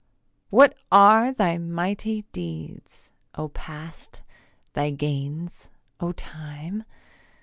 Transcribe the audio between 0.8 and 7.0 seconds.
are thy mighty deeds, O Past, thy gains, O Time?